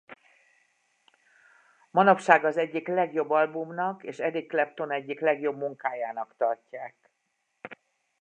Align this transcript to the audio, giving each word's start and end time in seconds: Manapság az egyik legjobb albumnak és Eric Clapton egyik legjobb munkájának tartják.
Manapság 1.91 2.45
az 2.45 2.57
egyik 2.57 2.87
legjobb 2.87 3.29
albumnak 3.29 4.03
és 4.03 4.19
Eric 4.19 4.49
Clapton 4.49 4.91
egyik 4.91 5.19
legjobb 5.19 5.57
munkájának 5.57 6.35
tartják. 6.37 7.11